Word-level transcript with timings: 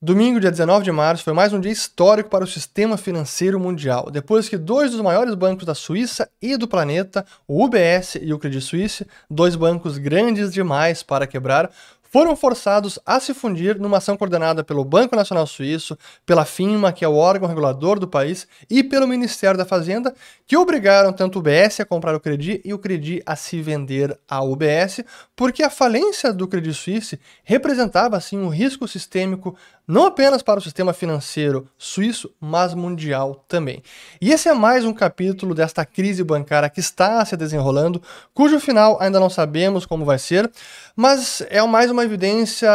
Domingo, 0.00 0.38
dia 0.38 0.52
19 0.52 0.84
de 0.84 0.92
março, 0.92 1.24
foi 1.24 1.32
mais 1.32 1.52
um 1.52 1.58
dia 1.58 1.72
histórico 1.72 2.30
para 2.30 2.44
o 2.44 2.46
sistema 2.46 2.96
financeiro 2.96 3.58
mundial, 3.58 4.12
depois 4.12 4.48
que 4.48 4.56
dois 4.56 4.92
dos 4.92 5.00
maiores 5.00 5.34
bancos 5.34 5.66
da 5.66 5.74
Suíça 5.74 6.30
e 6.40 6.56
do 6.56 6.68
planeta, 6.68 7.26
o 7.48 7.64
UBS 7.64 8.16
e 8.22 8.32
o 8.32 8.38
Credit 8.38 8.64
Suisse, 8.64 9.04
dois 9.28 9.56
bancos 9.56 9.98
grandes 9.98 10.52
demais 10.52 11.02
para 11.02 11.26
quebrar, 11.26 11.68
foram 12.10 12.34
forçados 12.34 12.98
a 13.04 13.20
se 13.20 13.34
fundir 13.34 13.78
numa 13.78 13.98
ação 13.98 14.16
coordenada 14.16 14.64
pelo 14.64 14.84
Banco 14.84 15.14
Nacional 15.14 15.46
Suíço, 15.46 15.96
pela 16.24 16.44
FINMA, 16.44 16.92
que 16.92 17.04
é 17.04 17.08
o 17.08 17.16
órgão 17.16 17.48
regulador 17.48 17.98
do 17.98 18.08
país, 18.08 18.46
e 18.70 18.82
pelo 18.82 19.06
Ministério 19.06 19.58
da 19.58 19.64
Fazenda, 19.64 20.14
que 20.46 20.56
obrigaram 20.56 21.12
tanto 21.12 21.36
o 21.36 21.38
UBS 21.40 21.80
a 21.80 21.84
comprar 21.84 22.14
o 22.14 22.20
Credit 22.20 22.62
e 22.64 22.72
o 22.72 22.78
Credit 22.78 23.22
a 23.26 23.36
se 23.36 23.60
vender 23.60 24.18
ao 24.28 24.50
UBS, 24.50 25.04
porque 25.36 25.62
a 25.62 25.70
falência 25.70 26.32
do 26.32 26.48
Credit 26.48 26.74
Suisse 26.74 27.20
representava 27.44 28.16
assim 28.16 28.38
um 28.38 28.48
risco 28.48 28.88
sistêmico 28.88 29.54
não 29.88 30.04
apenas 30.04 30.42
para 30.42 30.60
o 30.60 30.62
sistema 30.62 30.92
financeiro 30.92 31.66
suíço, 31.78 32.30
mas 32.38 32.74
mundial 32.74 33.42
também. 33.48 33.82
E 34.20 34.30
esse 34.30 34.46
é 34.46 34.52
mais 34.52 34.84
um 34.84 34.92
capítulo 34.92 35.54
desta 35.54 35.82
crise 35.86 36.22
bancária 36.22 36.68
que 36.68 36.78
está 36.78 37.24
se 37.24 37.34
desenrolando, 37.38 38.02
cujo 38.34 38.60
final 38.60 39.00
ainda 39.00 39.18
não 39.18 39.30
sabemos 39.30 39.86
como 39.86 40.04
vai 40.04 40.18
ser, 40.18 40.50
mas 40.94 41.42
é 41.48 41.62
mais 41.62 41.90
uma 41.90 42.04
evidência 42.04 42.68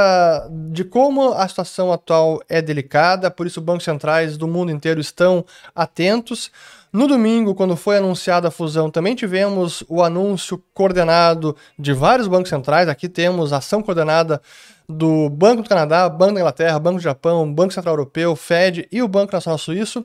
de 0.72 0.84
como 0.84 1.34
a 1.34 1.48
situação 1.48 1.94
atual 1.94 2.42
é 2.50 2.64
delicada, 2.64 3.30
por 3.30 3.46
isso 3.46 3.62
bancos 3.62 3.84
centrais 3.84 4.36
do 4.36 4.48
mundo 4.48 4.72
inteiro 4.72 5.00
estão 5.00 5.46
atentos. 5.76 6.52
No 6.94 7.08
domingo, 7.08 7.56
quando 7.56 7.76
foi 7.76 7.98
anunciada 7.98 8.50
a 8.50 8.52
fusão, 8.52 8.88
também 8.88 9.16
tivemos 9.16 9.84
o 9.90 10.04
anúncio 10.04 10.64
coordenado 10.76 11.58
de 11.78 11.92
vários 11.92 12.28
bancos 12.28 12.50
centrais. 12.50 12.88
Aqui 12.88 13.10
temos 13.10 13.52
ação 13.52 13.82
coordenada 13.82 14.40
do 14.88 15.28
Banco 15.28 15.64
do 15.64 15.70
Canadá, 15.70 16.08
Banco 16.08 16.36
da 16.36 16.42
Inglaterra, 16.42 16.78
Banco 16.78 16.98
do 16.98 17.02
Japão, 17.02 17.52
Banco 17.52 17.74
Central 17.74 17.94
Europeu, 17.94 18.36
Fed 18.36 18.88
e 18.92 19.02
o 19.02 19.08
Banco 19.08 19.34
Nacional 19.34 19.58
Suíço, 19.58 20.04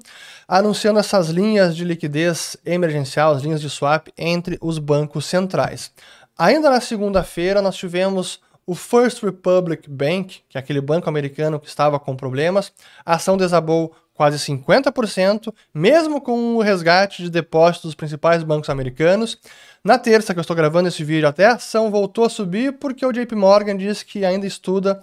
anunciando 0.49 0.99
essas 0.99 1.29
linhas 1.29 1.77
de 1.77 1.85
liquidez 1.85 2.57
emergencial, 2.65 3.33
as 3.33 3.43
linhas 3.43 3.61
de 3.61 3.69
swap 3.69 4.09
entre 4.17 4.57
os 4.59 4.79
bancos 4.79 5.27
centrais. 5.27 5.93
Ainda 6.39 6.71
na 6.71 6.81
segunda-feira, 6.81 7.61
nós 7.61 7.77
tivemos 7.77 8.41
o 8.67 8.75
First 8.75 9.23
Republic 9.23 9.91
Bank, 9.91 10.41
que 10.49 10.57
é 10.57 10.61
aquele 10.61 10.81
banco 10.81 11.09
americano 11.09 11.61
que 11.61 11.69
estava 11.69 11.99
com 11.99 12.17
problemas, 12.17 12.73
a 13.05 13.15
ação 13.15 13.37
desabou 13.37 13.95
quase 14.19 14.37
50%, 14.37 15.55
mesmo 15.73 16.21
com 16.21 16.57
o 16.57 16.61
resgate 16.61 17.23
de 17.23 17.31
depósitos 17.31 17.91
dos 17.91 17.95
principais 17.95 18.43
bancos 18.43 18.69
americanos. 18.69 19.39
Na 19.85 19.97
terça, 19.97 20.35
que 20.35 20.41
eu 20.41 20.43
estou 20.43 20.57
gravando 20.57 20.89
esse 20.89 21.05
vídeo, 21.05 21.29
até 21.29 21.47
a 21.47 21.53
ação 21.53 21.89
voltou 21.89 22.25
a 22.25 22.29
subir 22.29 22.73
porque 22.81 23.07
o 23.07 23.13
JP 23.13 23.37
Morgan 23.37 23.77
disse 23.77 24.05
que 24.05 24.25
ainda 24.25 24.45
estuda 24.45 25.01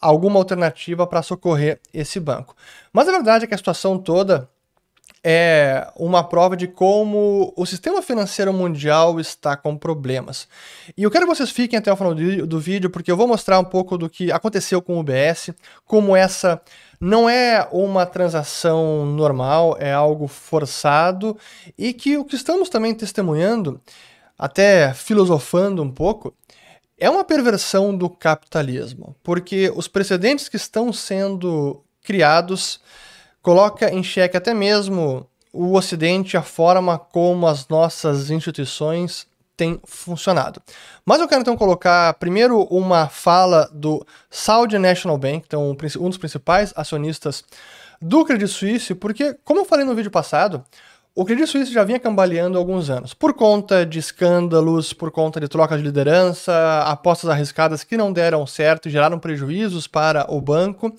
alguma 0.00 0.40
alternativa 0.40 1.06
para 1.06 1.22
socorrer 1.22 1.80
esse 1.94 2.18
banco. 2.18 2.56
Mas 2.92 3.06
a 3.08 3.12
verdade 3.12 3.44
é 3.44 3.46
que 3.46 3.54
a 3.54 3.58
situação 3.58 3.96
toda 3.98 4.50
é 5.28 5.88
uma 5.96 6.22
prova 6.22 6.56
de 6.56 6.68
como 6.68 7.52
o 7.56 7.66
sistema 7.66 8.00
financeiro 8.00 8.52
mundial 8.52 9.18
está 9.18 9.56
com 9.56 9.76
problemas. 9.76 10.46
E 10.96 11.02
eu 11.02 11.10
quero 11.10 11.26
que 11.26 11.34
vocês 11.34 11.50
fiquem 11.50 11.80
até 11.80 11.92
o 11.92 11.96
final 11.96 12.14
do 12.14 12.60
vídeo, 12.60 12.88
porque 12.88 13.10
eu 13.10 13.16
vou 13.16 13.26
mostrar 13.26 13.58
um 13.58 13.64
pouco 13.64 13.98
do 13.98 14.08
que 14.08 14.30
aconteceu 14.30 14.80
com 14.80 14.94
o 14.94 15.00
UBS, 15.00 15.50
como 15.84 16.14
essa 16.14 16.62
não 17.00 17.28
é 17.28 17.66
uma 17.72 18.06
transação 18.06 19.04
normal, 19.04 19.76
é 19.80 19.92
algo 19.92 20.28
forçado, 20.28 21.36
e 21.76 21.92
que 21.92 22.16
o 22.16 22.24
que 22.24 22.36
estamos 22.36 22.68
também 22.68 22.94
testemunhando, 22.94 23.80
até 24.38 24.94
filosofando 24.94 25.82
um 25.82 25.90
pouco, 25.90 26.32
é 26.96 27.10
uma 27.10 27.24
perversão 27.24 27.92
do 27.96 28.08
capitalismo, 28.08 29.16
porque 29.24 29.72
os 29.74 29.88
precedentes 29.88 30.48
que 30.48 30.56
estão 30.56 30.92
sendo 30.92 31.82
criados 32.00 32.80
coloca 33.46 33.88
em 33.94 34.02
xeque 34.02 34.36
até 34.36 34.52
mesmo 34.52 35.24
o 35.52 35.74
Ocidente, 35.76 36.36
a 36.36 36.42
forma 36.42 36.98
como 36.98 37.46
as 37.46 37.68
nossas 37.68 38.28
instituições 38.28 39.24
têm 39.56 39.80
funcionado. 39.84 40.60
Mas 41.04 41.20
eu 41.20 41.28
quero 41.28 41.42
então 41.42 41.56
colocar 41.56 42.14
primeiro 42.14 42.64
uma 42.64 43.08
fala 43.08 43.70
do 43.72 44.04
Saudi 44.28 44.76
National 44.80 45.16
Bank, 45.16 45.44
então 45.46 45.70
um 45.70 46.08
dos 46.08 46.18
principais 46.18 46.72
acionistas 46.74 47.44
do 48.02 48.24
Credit 48.24 48.50
Suisse, 48.50 48.96
porque, 48.96 49.36
como 49.44 49.60
eu 49.60 49.64
falei 49.64 49.84
no 49.84 49.94
vídeo 49.94 50.10
passado, 50.10 50.64
o 51.18 51.24
Credit 51.24 51.46
Suisse 51.48 51.72
já 51.72 51.82
vinha 51.82 51.98
cambaleando 51.98 52.58
há 52.58 52.60
alguns 52.60 52.90
anos, 52.90 53.14
por 53.14 53.32
conta 53.32 53.86
de 53.86 53.98
escândalos, 53.98 54.92
por 54.92 55.10
conta 55.10 55.40
de 55.40 55.48
troca 55.48 55.74
de 55.74 55.82
liderança, 55.82 56.52
apostas 56.82 57.30
arriscadas 57.30 57.82
que 57.82 57.96
não 57.96 58.12
deram 58.12 58.46
certo 58.46 58.86
e 58.86 58.90
geraram 58.90 59.18
prejuízos 59.18 59.86
para 59.86 60.30
o 60.30 60.42
banco. 60.42 60.94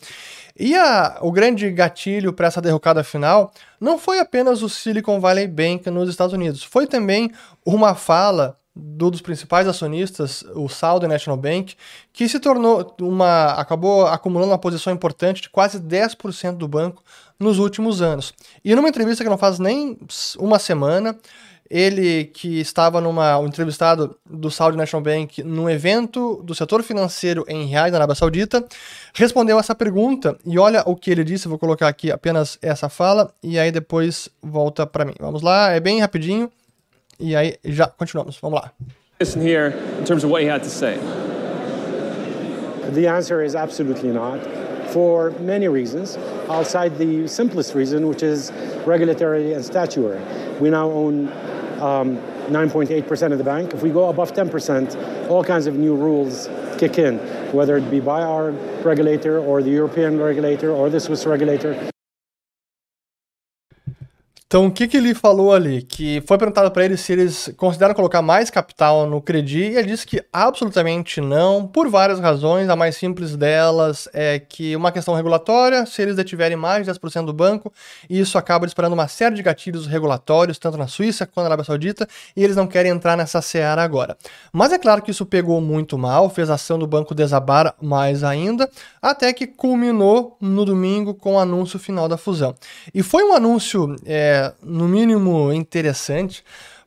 E 0.59 0.75
a, 0.75 1.19
o 1.21 1.31
grande 1.31 1.69
gatilho 1.69 2.33
para 2.33 2.47
essa 2.47 2.59
derrocada 2.59 3.03
final 3.03 3.53
não 3.79 3.99
foi 3.99 4.17
apenas 4.17 4.63
o 4.63 4.69
Silicon 4.69 5.19
Valley 5.19 5.47
Bank 5.47 5.87
nos 5.91 6.09
Estados 6.09 6.33
Unidos, 6.33 6.63
foi 6.63 6.87
também 6.87 7.31
uma 7.63 7.93
fala 7.93 8.56
do, 8.77 9.09
dos 9.09 9.21
principais 9.21 9.67
acionistas, 9.67 10.43
o 10.55 10.69
Southern 10.69 11.11
National 11.11 11.37
Bank, 11.37 11.75
que 12.13 12.29
se 12.29 12.39
tornou 12.39 12.95
uma. 13.01 13.51
acabou 13.53 14.05
acumulando 14.05 14.51
uma 14.51 14.57
posição 14.57 14.93
importante 14.93 15.41
de 15.41 15.49
quase 15.49 15.79
10% 15.79 16.57
do 16.57 16.67
banco 16.67 17.03
nos 17.39 17.59
últimos 17.59 18.01
anos. 18.01 18.33
E 18.63 18.75
numa 18.75 18.89
entrevista 18.89 19.23
que 19.23 19.29
não 19.29 19.37
faz 19.37 19.59
nem 19.59 19.97
uma 20.39 20.59
semana, 20.59 21.17
ele 21.69 22.25
que 22.25 22.59
estava 22.59 23.01
numa 23.01 23.37
um 23.39 23.47
entrevistado 23.47 24.17
do 24.25 24.49
Saudi 24.49 24.77
National 24.77 25.03
Bank 25.03 25.43
num 25.43 25.69
evento 25.69 26.41
do 26.43 26.55
setor 26.55 26.81
financeiro 26.83 27.43
em 27.47 27.65
Riyadh, 27.65 27.91
na 27.91 27.97
Arábia 27.97 28.15
Saudita, 28.15 28.65
respondeu 29.13 29.59
essa 29.59 29.75
pergunta 29.75 30.37
e 30.45 30.57
olha 30.57 30.83
o 30.85 30.95
que 30.95 31.11
ele 31.11 31.23
disse, 31.23 31.47
vou 31.47 31.59
colocar 31.59 31.87
aqui 31.87 32.11
apenas 32.11 32.57
essa 32.61 32.89
fala 32.89 33.33
e 33.43 33.59
aí 33.59 33.71
depois 33.71 34.29
volta 34.41 34.85
para 34.85 35.05
mim. 35.05 35.15
Vamos 35.19 35.41
lá, 35.41 35.71
é 35.71 35.79
bem 35.79 35.99
rapidinho 35.99 36.51
e 37.19 37.35
aí 37.35 37.57
já 37.63 37.87
continuamos. 37.87 38.37
Vamos 38.41 38.61
lá. 38.61 38.71
Listen 39.19 39.41
here 39.41 39.73
in 39.99 40.05
terms 40.05 40.23
of 40.23 40.29
what 40.29 40.41
he 40.41 40.47
had 40.47 40.61
to 40.63 40.69
say. 40.69 40.97
The 42.93 43.07
answer 43.07 43.43
is 43.43 43.55
absolutely 43.55 44.11
not. 44.11 44.39
For 44.91 45.31
many 45.41 45.67
reasons. 45.67 46.17
I'll 46.49 46.63
the 46.63 47.27
simplest 47.27 47.75
reason, 47.75 48.07
which 48.07 48.23
is 48.23 48.51
regulatory 48.85 49.53
and 49.53 49.63
statutory. 49.63 50.21
We 50.61 50.69
now 50.69 50.89
own 50.89 51.27
um, 51.81 52.17
9.8% 52.47 53.31
of 53.31 53.37
the 53.37 53.43
bank. 53.43 53.73
If 53.73 53.83
we 53.83 53.89
go 53.89 54.09
above 54.09 54.33
10%, 54.33 55.29
all 55.29 55.43
kinds 55.43 55.67
of 55.67 55.75
new 55.75 55.95
rules 55.95 56.47
kick 56.77 56.97
in, 56.97 57.17
whether 57.51 57.77
it 57.77 57.89
be 57.91 57.99
by 57.99 58.21
our 58.21 58.51
regulator 58.83 59.39
or 59.39 59.61
the 59.61 59.71
European 59.71 60.19
regulator 60.19 60.71
or 60.71 60.89
the 60.89 60.99
Swiss 60.99 61.25
regulator. 61.25 61.91
Então, 64.49 64.67
o 64.67 64.71
que, 64.71 64.87
que 64.87 64.95
ele 64.95 65.13
falou 65.13 65.53
ali? 65.53 65.81
Que 65.81 66.23
foi 66.25 66.37
perguntado 66.37 66.71
para 66.71 66.85
ele 66.85 66.95
se 66.95 67.11
eles 67.11 67.53
consideram 67.57 67.93
colocar 67.93 68.21
mais 68.21 68.49
capital 68.49 69.05
no 69.05 69.21
Credi, 69.21 69.59
e 69.59 69.75
ele 69.75 69.89
disse 69.89 70.07
que 70.07 70.23
absolutamente 70.31 71.19
não, 71.19 71.67
por 71.67 71.89
várias 71.89 72.17
razões. 72.17 72.69
A 72.69 72.75
mais 72.75 72.95
simples 72.95 73.35
delas 73.35 74.07
é 74.13 74.39
que 74.39 74.73
uma 74.73 74.89
questão 74.89 75.13
regulatória, 75.13 75.85
se 75.85 76.01
eles 76.01 76.15
detiverem 76.15 76.55
mais 76.55 76.85
de 76.85 76.91
10% 76.93 77.25
do 77.25 77.33
banco, 77.33 77.73
isso 78.09 78.37
acaba 78.37 78.65
disparando 78.65 78.93
uma 78.93 79.09
série 79.09 79.35
de 79.35 79.43
gatilhos 79.43 79.85
regulatórios, 79.85 80.57
tanto 80.57 80.77
na 80.77 80.87
Suíça 80.87 81.25
quanto 81.25 81.43
na 81.43 81.49
Arábia 81.49 81.65
Saudita, 81.65 82.07
e 82.33 82.41
eles 82.41 82.55
não 82.55 82.67
querem 82.67 82.93
entrar 82.93 83.17
nessa 83.17 83.41
seara 83.41 83.83
agora. 83.83 84.15
Mas 84.53 84.71
é 84.71 84.77
claro 84.77 85.01
que 85.01 85.11
isso 85.11 85.25
pegou 85.25 85.59
muito 85.59 85.97
mal, 85.97 86.29
fez 86.29 86.49
a 86.49 86.53
ação 86.53 86.79
do 86.79 86.87
banco 86.87 87.13
desabar 87.13 87.75
mais 87.81 88.23
ainda, 88.23 88.69
até 89.01 89.33
que 89.33 89.45
culminou 89.45 90.37
no 90.39 90.63
domingo 90.63 91.13
com 91.13 91.33
o 91.33 91.39
anúncio 91.39 91.77
final 91.77 92.07
da 92.07 92.15
fusão. 92.15 92.55
E 92.95 93.03
foi 93.03 93.25
um 93.25 93.33
anúncio. 93.33 93.93
É, 94.05 94.36
no 94.61 94.87
mínimo, 94.87 95.51
interessante, 95.53 96.43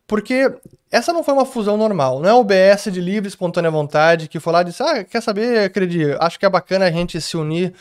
porque 0.07 0.53
essa 0.91 1.13
não 1.13 1.23
foi 1.23 1.35
uma 1.35 1.47
fusão 1.47 1.77
normal, 1.77 2.21
não 2.21 2.29
é 2.29 2.35
o 2.35 2.43
BS 2.43 2.91
de 2.93 3.01
livre, 3.01 3.29
espontânea 3.29 3.71
vontade 3.71 4.29
que 4.29 4.41
foi 4.41 4.53
lá 4.53 4.63
e 4.63 4.65
disse: 4.65 4.83
Ah, 4.83 5.05
quer 5.05 5.23
saber, 5.23 5.65
acredito, 5.65 6.17
acho 6.21 6.39
que 6.39 6.45
é 6.45 6.51
bacana 6.51 6.87
a 6.87 6.91
gente 6.91 7.21
se 7.21 7.37
unir 7.37 7.73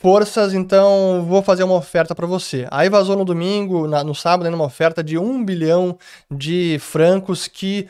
forças, 0.00 0.54
então 0.54 1.24
vou 1.26 1.42
fazer 1.42 1.64
uma 1.64 1.74
oferta 1.74 2.14
para 2.14 2.26
você. 2.26 2.66
Aí 2.70 2.88
vazou 2.88 3.16
no 3.16 3.24
domingo, 3.24 3.88
na, 3.88 4.04
no 4.04 4.14
sábado, 4.14 4.48
uma 4.54 4.64
oferta 4.64 5.02
de 5.02 5.18
um 5.18 5.44
bilhão 5.44 5.98
de 6.30 6.78
francos 6.80 7.48
que 7.48 7.88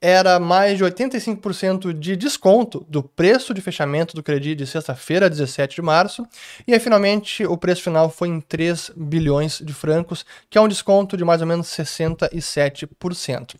era 0.00 0.38
mais 0.38 0.78
de 0.78 0.84
85% 0.84 1.92
de 1.92 2.16
desconto 2.16 2.86
do 2.88 3.02
preço 3.02 3.54
de 3.54 3.60
fechamento 3.60 4.14
do 4.14 4.22
crédito 4.22 4.58
de 4.58 4.66
sexta-feira, 4.66 5.30
17 5.30 5.76
de 5.76 5.82
março, 5.82 6.26
e 6.66 6.74
aí 6.74 6.80
finalmente 6.80 7.44
o 7.46 7.56
preço 7.56 7.82
final 7.82 8.10
foi 8.10 8.28
em 8.28 8.40
3 8.40 8.92
bilhões 8.96 9.58
de 9.58 9.72
francos, 9.72 10.24
que 10.50 10.58
é 10.58 10.60
um 10.60 10.68
desconto 10.68 11.16
de 11.16 11.24
mais 11.24 11.40
ou 11.40 11.46
menos 11.46 11.66
67%. 11.68 13.56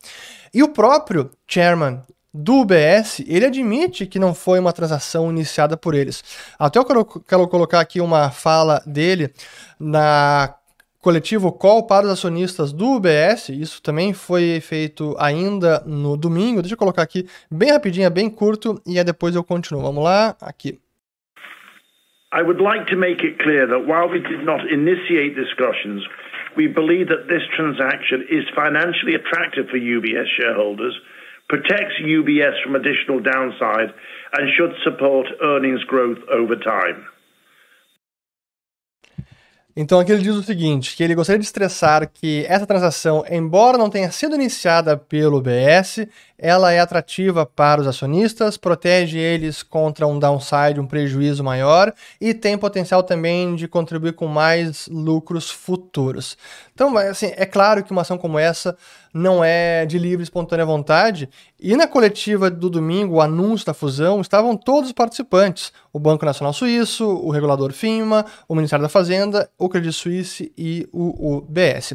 E 0.52 0.62
o 0.62 0.68
próprio 0.68 1.30
chairman 1.46 2.02
do 2.32 2.60
UBS, 2.60 3.20
ele 3.26 3.46
admite 3.46 4.06
que 4.06 4.18
não 4.18 4.34
foi 4.34 4.58
uma 4.58 4.72
transação 4.72 5.30
iniciada 5.30 5.76
por 5.76 5.94
eles. 5.94 6.22
Até 6.58 6.78
eu 6.78 6.84
quero 6.84 7.48
colocar 7.48 7.80
aqui 7.80 7.98
uma 8.00 8.30
fala 8.30 8.82
dele 8.86 9.32
na 9.80 10.54
coletivo 11.06 11.52
call 11.52 11.86
para 11.86 12.04
os 12.04 12.10
acionistas 12.10 12.72
do 12.72 12.96
UBS, 12.96 13.50
isso 13.50 13.80
também 13.80 14.12
foi 14.12 14.58
feito 14.60 15.14
ainda 15.20 15.78
no 15.86 16.16
domingo. 16.16 16.60
Deixa 16.60 16.74
eu 16.74 16.78
colocar 16.78 17.02
aqui 17.02 17.28
bem 17.48 17.70
rapidinho, 17.70 18.10
bem 18.10 18.28
curto, 18.28 18.82
e 18.84 18.98
aí 18.98 19.04
depois 19.04 19.36
eu 19.36 19.44
continuo. 19.44 19.82
Vamos 19.82 20.02
lá, 20.02 20.34
aqui. 20.42 20.80
I 22.34 22.42
would 22.42 22.60
like 22.60 22.90
to 22.90 22.96
make 22.96 23.24
it 23.24 23.38
clear 23.38 23.68
that 23.68 23.86
while 23.86 24.10
we 24.10 24.18
did 24.18 24.42
not 24.44 24.66
initiate 24.66 25.36
discussions, 25.36 26.02
we 26.56 26.66
believe 26.66 27.06
that 27.06 27.28
this 27.28 27.46
transaction 27.54 28.26
is 28.28 28.42
financially 28.50 29.14
attractive 29.14 29.70
for 29.70 29.78
UBS 29.78 30.26
shareholders, 30.34 30.94
protects 31.48 32.02
UBS 32.02 32.60
from 32.64 32.74
additional 32.74 33.20
downside, 33.22 33.94
and 34.34 34.50
should 34.58 34.74
support 34.82 35.28
earnings 35.40 35.84
growth 35.84 36.18
over 36.28 36.56
time. 36.56 37.06
Então 39.78 40.00
aqui 40.00 40.10
ele 40.10 40.22
diz 40.22 40.34
o 40.34 40.42
seguinte, 40.42 40.96
que 40.96 41.04
ele 41.04 41.14
gostaria 41.14 41.38
de 41.38 41.44
estressar 41.44 42.08
que 42.10 42.46
essa 42.48 42.66
transação, 42.66 43.22
embora 43.30 43.76
não 43.76 43.90
tenha 43.90 44.10
sido 44.10 44.34
iniciada 44.34 44.96
pelo 44.96 45.38
BS, 45.38 46.08
ela 46.38 46.72
é 46.72 46.80
atrativa 46.80 47.44
para 47.44 47.82
os 47.82 47.86
acionistas, 47.86 48.56
protege 48.56 49.18
eles 49.18 49.62
contra 49.62 50.06
um 50.06 50.18
downside, 50.18 50.80
um 50.80 50.86
prejuízo 50.86 51.44
maior 51.44 51.92
e 52.18 52.32
tem 52.32 52.56
potencial 52.56 53.02
também 53.02 53.54
de 53.54 53.68
contribuir 53.68 54.14
com 54.14 54.26
mais 54.26 54.88
lucros 54.88 55.50
futuros. 55.50 56.38
Então, 56.76 56.94
assim, 56.98 57.32
é 57.36 57.46
claro 57.46 57.82
que 57.82 57.90
uma 57.90 58.02
ação 58.02 58.18
como 58.18 58.38
essa 58.38 58.76
não 59.14 59.42
é 59.42 59.86
de 59.86 59.98
livre 59.98 60.22
espontânea 60.22 60.66
vontade. 60.66 61.26
E 61.58 61.74
na 61.74 61.88
coletiva 61.88 62.50
do 62.50 62.68
domingo, 62.68 63.14
o 63.14 63.20
anúncio 63.22 63.64
da 63.64 63.72
fusão, 63.72 64.20
estavam 64.20 64.54
todos 64.54 64.90
os 64.90 64.92
participantes: 64.92 65.72
o 65.90 65.98
Banco 65.98 66.26
Nacional 66.26 66.52
Suíço, 66.52 67.06
o 67.06 67.30
regulador 67.30 67.72
FINMA, 67.72 68.26
o 68.46 68.54
Ministério 68.54 68.82
da 68.82 68.90
Fazenda, 68.90 69.48
o 69.56 69.70
Credit 69.70 69.94
Suisse 69.94 70.52
e 70.54 70.86
o 70.92 71.38
UBS. 71.38 71.94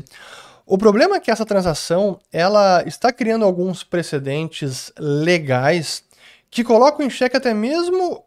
O 0.66 0.80
problema 0.80 1.18
é 1.18 1.20
que 1.20 1.30
essa 1.30 1.46
transação 1.46 2.20
ela 2.34 2.84
está 2.84 3.14
criando 3.14 3.46
alguns 3.46 3.84
precedentes 3.84 4.92
legais 4.98 6.04
que 6.50 6.64
colocam 6.64 7.06
em 7.06 7.10
xeque 7.10 7.38
até 7.38 7.54
mesmo 7.54 8.26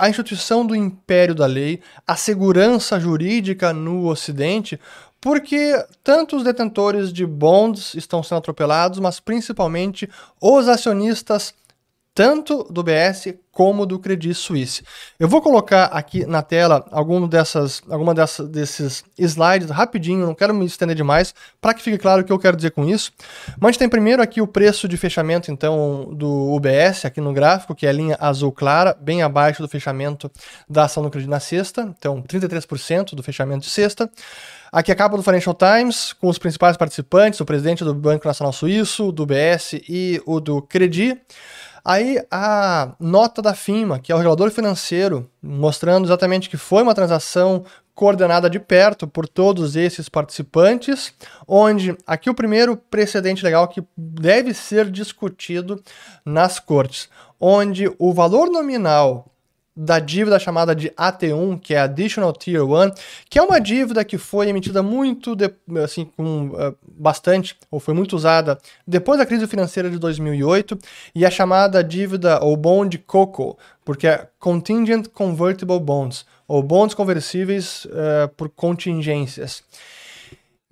a 0.00 0.08
instituição 0.08 0.64
do 0.64 0.74
império 0.74 1.34
da 1.34 1.44
lei, 1.44 1.82
a 2.06 2.16
segurança 2.16 2.98
jurídica 2.98 3.70
no 3.74 4.06
Ocidente, 4.06 4.80
porque 5.20 5.84
tanto 6.02 6.36
os 6.36 6.44
detentores 6.44 7.12
de 7.12 7.26
bonds 7.26 7.94
estão 7.94 8.22
sendo 8.22 8.38
atropelados, 8.38 8.98
mas 8.98 9.20
principalmente 9.20 10.08
os 10.40 10.66
acionistas 10.66 11.54
tanto 12.14 12.64
do 12.64 12.82
BS 12.82 13.34
como 13.52 13.84
do 13.84 13.98
Credit 13.98 14.34
Suisse. 14.34 14.82
Eu 15.18 15.28
vou 15.28 15.42
colocar 15.42 15.86
aqui 15.86 16.24
na 16.24 16.42
tela 16.42 16.86
algum 16.90 17.26
dessas, 17.26 17.82
alguma 17.88 18.14
dessas, 18.14 18.48
desses 18.48 19.04
slides 19.18 19.70
rapidinho, 19.70 20.26
não 20.26 20.34
quero 20.34 20.54
me 20.54 20.64
estender 20.64 20.96
demais, 20.96 21.34
para 21.60 21.74
que 21.74 21.82
fique 21.82 21.98
claro 21.98 22.22
o 22.22 22.24
que 22.24 22.32
eu 22.32 22.38
quero 22.38 22.56
dizer 22.56 22.70
com 22.70 22.84
isso. 22.84 23.12
Mas 23.58 23.68
a 23.68 23.72
gente 23.72 23.78
tem 23.78 23.88
primeiro 23.88 24.22
aqui 24.22 24.40
o 24.40 24.46
preço 24.46 24.88
de 24.88 24.96
fechamento 24.96 25.50
então 25.50 26.10
do 26.12 26.54
UBS 26.54 27.04
aqui 27.04 27.20
no 27.20 27.32
gráfico, 27.32 27.74
que 27.74 27.86
é 27.86 27.90
a 27.90 27.92
linha 27.92 28.16
azul 28.20 28.52
clara, 28.52 28.96
bem 29.00 29.22
abaixo 29.22 29.62
do 29.62 29.68
fechamento 29.68 30.30
da 30.68 30.84
ação 30.84 31.02
do 31.02 31.10
Credit 31.10 31.30
na 31.30 31.40
sexta, 31.40 31.94
então 31.98 32.22
33% 32.22 33.14
do 33.14 33.22
fechamento 33.22 33.64
de 33.64 33.70
sexta. 33.70 34.10
Aqui 34.72 34.92
a 34.92 34.94
capa 34.94 35.16
do 35.16 35.22
Financial 35.22 35.54
Times, 35.54 36.12
com 36.12 36.28
os 36.28 36.38
principais 36.38 36.76
participantes, 36.76 37.40
o 37.40 37.44
presidente 37.44 37.82
do 37.82 37.92
Banco 37.92 38.26
Nacional 38.26 38.52
Suíço, 38.52 39.10
do 39.10 39.26
BS 39.26 39.82
e 39.88 40.22
o 40.24 40.38
do 40.38 40.62
Credit. 40.62 41.20
Aí 41.84 42.22
a 42.30 42.94
nota 43.00 43.40
da 43.40 43.54
FIMA, 43.54 43.98
que 43.98 44.12
é 44.12 44.14
o 44.14 44.18
regulador 44.18 44.50
financeiro, 44.50 45.30
mostrando 45.42 46.06
exatamente 46.06 46.50
que 46.50 46.56
foi 46.56 46.82
uma 46.82 46.94
transação 46.94 47.64
coordenada 47.94 48.48
de 48.48 48.58
perto 48.58 49.06
por 49.06 49.28
todos 49.28 49.76
esses 49.76 50.08
participantes, 50.08 51.12
onde 51.46 51.96
aqui 52.06 52.30
o 52.30 52.34
primeiro 52.34 52.76
precedente 52.76 53.44
legal 53.44 53.68
que 53.68 53.82
deve 53.96 54.54
ser 54.54 54.90
discutido 54.90 55.82
nas 56.24 56.58
cortes, 56.58 57.08
onde 57.38 57.90
o 57.98 58.12
valor 58.12 58.48
nominal 58.48 59.29
da 59.82 59.98
dívida 59.98 60.38
chamada 60.38 60.74
de 60.74 60.90
AT1, 60.90 61.58
que 61.58 61.72
é 61.72 61.80
Additional 61.80 62.34
Tier 62.34 62.62
1, 62.62 62.92
que 63.30 63.38
é 63.38 63.42
uma 63.42 63.58
dívida 63.58 64.04
que 64.04 64.18
foi 64.18 64.48
emitida 64.48 64.82
muito, 64.82 65.34
de, 65.34 65.50
assim, 65.82 66.04
com 66.04 66.48
uh, 66.48 66.76
bastante, 66.86 67.56
ou 67.70 67.80
foi 67.80 67.94
muito 67.94 68.14
usada 68.14 68.58
depois 68.86 69.18
da 69.18 69.24
crise 69.24 69.46
financeira 69.46 69.88
de 69.88 69.98
2008, 69.98 70.78
e 71.14 71.24
é 71.24 71.30
chamada 71.30 71.82
dívida 71.82 72.44
ou 72.44 72.58
bond 72.58 72.98
COCO, 72.98 73.56
porque 73.82 74.06
é 74.06 74.28
Contingent 74.38 75.08
Convertible 75.08 75.80
Bonds, 75.80 76.26
ou 76.46 76.62
bonds 76.62 76.94
conversíveis 76.94 77.86
uh, 77.86 78.28
por 78.36 78.50
contingências. 78.50 79.62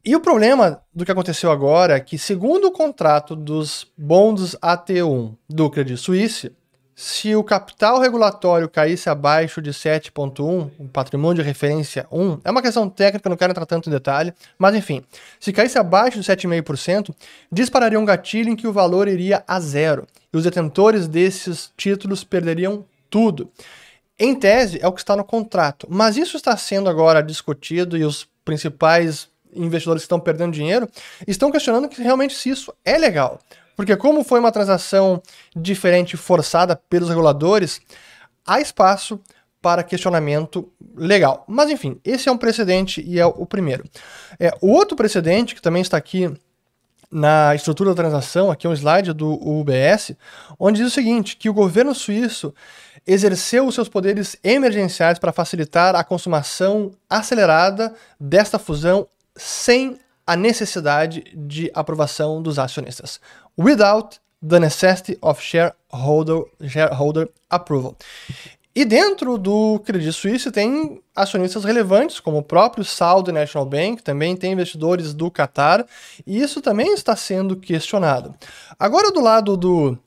E 0.04 0.14
o 0.14 0.20
problema 0.20 0.82
do 0.94 1.04
que 1.04 1.12
aconteceu 1.12 1.50
agora 1.50 1.96
é 1.96 2.00
que, 2.00 2.18
segundo 2.18 2.66
o 2.66 2.72
contrato 2.72 3.34
dos 3.34 3.86
bonds 3.96 4.54
AT1 4.62 5.34
do 5.48 5.70
Credit 5.70 5.98
Suisse, 5.98 6.52
se 7.00 7.36
o 7.36 7.44
capital 7.44 8.00
regulatório 8.00 8.68
caísse 8.68 9.08
abaixo 9.08 9.62
de 9.62 9.70
7,1, 9.70 10.68
o 10.80 10.88
patrimônio 10.88 11.40
de 11.40 11.48
referência 11.48 12.08
1, 12.10 12.40
é 12.44 12.50
uma 12.50 12.60
questão 12.60 12.90
técnica, 12.90 13.28
não 13.28 13.36
quero 13.36 13.52
entrar 13.52 13.66
tanto 13.66 13.88
em 13.88 13.92
detalhe, 13.92 14.34
mas 14.58 14.74
enfim, 14.74 15.04
se 15.38 15.52
caísse 15.52 15.78
abaixo 15.78 16.18
de 16.18 16.24
7,5%, 16.28 17.14
dispararia 17.52 18.00
um 18.00 18.04
gatilho 18.04 18.50
em 18.50 18.56
que 18.56 18.66
o 18.66 18.72
valor 18.72 19.06
iria 19.06 19.44
a 19.46 19.60
zero, 19.60 20.08
e 20.32 20.36
os 20.36 20.42
detentores 20.42 21.06
desses 21.06 21.72
títulos 21.76 22.24
perderiam 22.24 22.84
tudo. 23.08 23.48
Em 24.18 24.34
tese, 24.34 24.80
é 24.82 24.88
o 24.88 24.92
que 24.92 25.00
está 25.00 25.14
no 25.14 25.22
contrato, 25.22 25.86
mas 25.88 26.16
isso 26.16 26.36
está 26.36 26.56
sendo 26.56 26.90
agora 26.90 27.22
discutido 27.22 27.96
e 27.96 28.02
os 28.02 28.26
principais 28.44 29.28
investidores 29.54 30.02
que 30.02 30.06
estão 30.06 30.18
perdendo 30.18 30.52
dinheiro 30.52 30.88
estão 31.28 31.52
questionando 31.52 31.88
que 31.88 32.02
realmente 32.02 32.34
se 32.34 32.50
isso 32.50 32.74
é 32.84 32.98
legal. 32.98 33.38
Porque 33.78 33.96
como 33.96 34.24
foi 34.24 34.40
uma 34.40 34.50
transação 34.50 35.22
diferente 35.54 36.16
forçada 36.16 36.74
pelos 36.74 37.08
reguladores, 37.08 37.80
há 38.44 38.60
espaço 38.60 39.20
para 39.62 39.84
questionamento 39.84 40.68
legal. 40.96 41.44
Mas 41.46 41.70
enfim, 41.70 42.00
esse 42.04 42.28
é 42.28 42.32
um 42.32 42.36
precedente 42.36 43.00
e 43.00 43.20
é 43.20 43.24
o 43.24 43.46
primeiro. 43.46 43.84
É, 44.40 44.50
o 44.60 44.72
outro 44.72 44.96
precedente, 44.96 45.54
que 45.54 45.62
também 45.62 45.80
está 45.80 45.96
aqui 45.96 46.28
na 47.08 47.54
estrutura 47.54 47.90
da 47.90 48.02
transação, 48.02 48.50
aqui 48.50 48.66
é 48.66 48.70
um 48.70 48.72
slide 48.72 49.12
do 49.12 49.34
UBS, 49.34 50.16
onde 50.58 50.80
diz 50.82 50.88
o 50.88 50.94
seguinte, 50.94 51.36
que 51.36 51.48
o 51.48 51.54
governo 51.54 51.94
suíço 51.94 52.52
exerceu 53.06 53.64
os 53.64 53.76
seus 53.76 53.88
poderes 53.88 54.36
emergenciais 54.42 55.20
para 55.20 55.30
facilitar 55.30 55.94
a 55.94 56.02
consumação 56.02 56.90
acelerada 57.08 57.94
desta 58.18 58.58
fusão 58.58 59.06
sem 59.36 60.00
a 60.26 60.34
necessidade 60.34 61.22
de 61.32 61.70
aprovação 61.72 62.42
dos 62.42 62.58
acionistas 62.58 63.20
without 63.58 64.20
the 64.40 64.60
necessity 64.60 65.18
of 65.20 65.42
shareholder, 65.42 66.44
shareholder 66.66 67.28
approval. 67.50 67.96
E 68.74 68.84
dentro 68.84 69.36
do 69.36 69.80
Credit 69.80 70.12
Suisse 70.12 70.52
tem 70.52 71.02
acionistas 71.14 71.64
relevantes, 71.64 72.20
como 72.20 72.38
o 72.38 72.42
próprio 72.44 72.84
Saudi 72.84 73.32
National 73.32 73.66
Bank, 73.66 74.04
também 74.04 74.36
tem 74.36 74.52
investidores 74.52 75.12
do 75.12 75.32
Qatar, 75.32 75.84
e 76.24 76.40
isso 76.40 76.60
também 76.60 76.94
está 76.94 77.16
sendo 77.16 77.56
questionado. 77.56 78.32
Agora, 78.78 79.10
do 79.10 79.20
lado 79.20 79.56
do, 79.56 79.98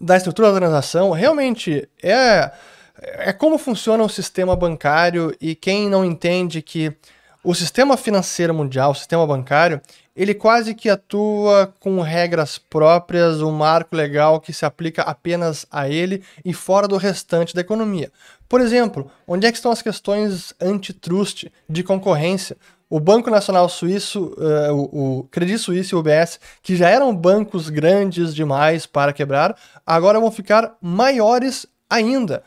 da 0.00 0.16
estrutura 0.16 0.52
da 0.52 0.58
transação, 0.58 1.10
realmente 1.10 1.88
é, 2.00 2.52
é 3.00 3.32
como 3.32 3.58
funciona 3.58 4.04
o 4.04 4.08
sistema 4.08 4.54
bancário 4.54 5.34
e 5.40 5.56
quem 5.56 5.88
não 5.88 6.04
entende 6.04 6.62
que 6.62 6.96
o 7.42 7.54
sistema 7.54 7.96
financeiro 7.96 8.52
mundial, 8.52 8.90
o 8.90 8.94
sistema 8.94 9.26
bancário, 9.26 9.80
ele 10.14 10.34
quase 10.34 10.74
que 10.74 10.90
atua 10.90 11.72
com 11.78 12.00
regras 12.00 12.58
próprias, 12.58 13.40
um 13.40 13.52
marco 13.52 13.94
legal 13.94 14.40
que 14.40 14.52
se 14.52 14.66
aplica 14.66 15.02
apenas 15.02 15.64
a 15.70 15.88
ele 15.88 16.24
e 16.44 16.52
fora 16.52 16.88
do 16.88 16.96
restante 16.96 17.54
da 17.54 17.60
economia. 17.60 18.10
Por 18.48 18.60
exemplo, 18.60 19.10
onde 19.26 19.46
é 19.46 19.52
que 19.52 19.56
estão 19.56 19.70
as 19.70 19.80
questões 19.80 20.52
antitrust, 20.60 21.46
de 21.68 21.84
concorrência? 21.84 22.56
O 22.90 22.98
Banco 22.98 23.30
Nacional 23.30 23.68
Suíço, 23.68 24.34
uh, 24.38 24.72
o, 24.72 25.18
o 25.18 25.22
Credit 25.24 25.58
Suisse 25.58 25.94
e 25.94 25.94
o 25.94 26.00
UBS, 26.00 26.40
que 26.62 26.74
já 26.74 26.88
eram 26.88 27.14
bancos 27.14 27.68
grandes 27.68 28.34
demais 28.34 28.86
para 28.86 29.12
quebrar, 29.12 29.54
agora 29.86 30.18
vão 30.18 30.30
ficar 30.32 30.74
maiores 30.80 31.66
ainda. 31.88 32.42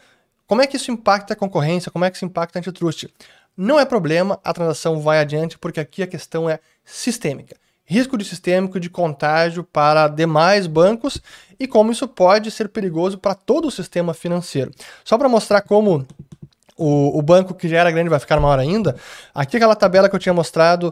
Como 0.47 0.61
é 0.61 0.67
que 0.67 0.75
isso 0.75 0.91
impacta 0.91 1.31
a 1.33 1.37
concorrência? 1.37 1.91
Como 1.91 2.03
é 2.03 2.09
que 2.09 2.17
isso 2.17 2.25
impacta 2.25 2.57
a 2.57 2.59
antitrust? 2.59 3.07
Não 3.63 3.79
é 3.79 3.85
problema, 3.85 4.39
a 4.43 4.51
transação 4.53 4.99
vai 4.99 5.19
adiante, 5.19 5.55
porque 5.55 5.79
aqui 5.79 6.01
a 6.01 6.07
questão 6.07 6.49
é 6.49 6.59
sistêmica. 6.83 7.55
Risco 7.85 8.17
de 8.17 8.25
sistêmico 8.25 8.79
de 8.79 8.89
contágio 8.89 9.63
para 9.63 10.07
demais 10.07 10.65
bancos 10.65 11.21
e 11.59 11.67
como 11.67 11.91
isso 11.91 12.07
pode 12.07 12.49
ser 12.49 12.69
perigoso 12.69 13.19
para 13.19 13.35
todo 13.35 13.67
o 13.67 13.71
sistema 13.71 14.15
financeiro. 14.15 14.71
Só 15.05 15.15
para 15.15 15.29
mostrar 15.29 15.61
como 15.61 16.07
o, 16.75 17.19
o, 17.19 17.21
banco 17.21 17.53
que 17.53 17.69
já 17.69 17.77
era 17.77 17.91
grande 17.91 18.09
vai 18.09 18.19
ficar 18.19 18.39
maior 18.39 18.57
ainda, 18.57 18.95
aqui 19.31 19.57
aquela 19.57 19.75
tabela 19.75 20.09
que 20.09 20.15
eu 20.15 20.19
tinha 20.19 20.33
mostrado 20.33 20.91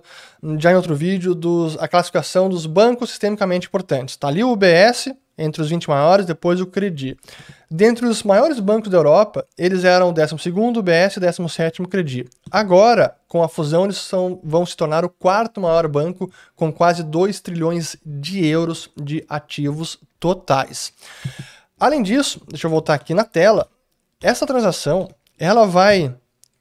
já 0.60 0.72
em 0.72 0.76
outro 0.76 0.96
vídeo, 0.96 1.34
dos, 1.34 1.76
a 1.80 1.88
classificação 1.88 2.48
dos 2.48 2.68
bancos 2.68 3.10
sistemicamente 3.10 3.66
importantes. 3.66 4.14
Está 4.14 4.28
ali 4.28 4.44
o 4.44 4.52
UBS, 4.52 5.12
entre 5.40 5.62
os 5.62 5.70
20 5.70 5.90
maiores, 5.90 6.26
depois 6.26 6.60
o 6.60 6.68
Credit. 6.68 7.18
Dentre 7.72 8.06
os 8.06 8.24
maiores 8.24 8.60
bancos 8.60 8.90
da 8.90 8.98
Europa, 8.98 9.48
eles 9.58 9.84
eram 9.84 10.10
o 10.10 10.14
12º 10.14 10.82
BS 10.82 11.18
e 11.18 11.20
17º 11.22 11.88
Credit. 11.88 12.30
Agora, 12.52 13.16
com 13.28 13.42
a 13.42 13.48
fusão, 13.48 13.86
eles 13.86 13.98
são, 13.98 14.40
vão 14.44 14.66
se 14.66 14.76
tornar 14.76 15.06
o 15.06 15.10
quarto 15.10 15.62
maior 15.62 15.88
banco 15.88 16.30
com 16.56 16.74
quase 16.74 17.04
2 17.04 17.40
trilhões 17.40 17.96
de 18.06 18.46
euros 18.46 18.90
de 18.98 19.26
ativos 19.30 19.98
totais. 20.20 20.92
Além 21.80 22.04
disso, 22.04 22.42
deixa 22.50 22.68
eu 22.68 22.72
voltar 22.72 22.96
aqui 22.96 23.14
na 23.14 23.24
tela, 23.24 23.70
essa 24.22 24.46
transação 24.46 25.08
ela 25.38 25.66
vai 25.66 26.14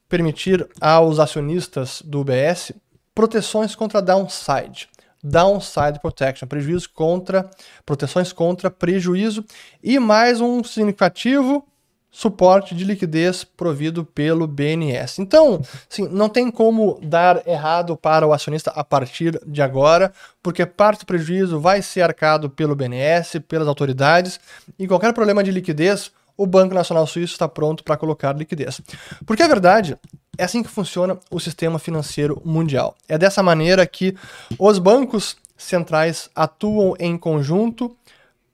permitir 0.08 0.66
aos 0.80 1.18
acionistas 1.18 2.00
do 2.04 2.20
UBS 2.20 2.72
proteções 3.14 3.74
contra 3.74 4.00
downside. 4.00 4.88
Downside 5.22 6.00
protection, 6.00 6.46
prejuízo 6.46 6.90
contra 6.90 7.48
proteções 7.84 8.32
contra 8.32 8.70
prejuízo 8.70 9.44
e 9.82 9.98
mais 9.98 10.40
um 10.40 10.62
significativo 10.62 11.66
suporte 12.10 12.74
de 12.74 12.84
liquidez 12.84 13.44
provido 13.44 14.04
pelo 14.04 14.46
BNS. 14.46 15.20
Então, 15.20 15.60
assim, 15.90 16.08
não 16.08 16.28
tem 16.28 16.50
como 16.50 16.98
dar 17.02 17.46
errado 17.46 17.96
para 17.96 18.26
o 18.26 18.32
acionista 18.32 18.70
a 18.70 18.82
partir 18.82 19.38
de 19.46 19.62
agora, 19.62 20.12
porque 20.42 20.64
parte 20.64 21.00
do 21.00 21.06
prejuízo 21.06 21.60
vai 21.60 21.82
ser 21.82 22.02
arcado 22.02 22.48
pelo 22.48 22.74
BNS, 22.74 23.40
pelas 23.40 23.68
autoridades, 23.68 24.40
e 24.78 24.88
qualquer 24.88 25.12
problema 25.12 25.44
de 25.44 25.50
liquidez, 25.50 26.10
o 26.36 26.46
Banco 26.46 26.74
Nacional 26.74 27.06
Suíço 27.06 27.34
está 27.34 27.48
pronto 27.48 27.84
para 27.84 27.96
colocar 27.96 28.36
liquidez. 28.36 28.80
Porque 29.26 29.42
a 29.42 29.48
verdade 29.48 29.96
é 30.38 30.44
assim 30.44 30.62
que 30.62 30.70
funciona 30.70 31.18
o 31.30 31.40
sistema 31.40 31.78
financeiro 31.78 32.40
mundial. 32.44 32.96
É 33.08 33.18
dessa 33.18 33.42
maneira 33.42 33.84
que 33.84 34.16
os 34.56 34.78
bancos 34.78 35.36
centrais 35.56 36.30
atuam 36.34 36.94
em 37.00 37.18
conjunto 37.18 37.94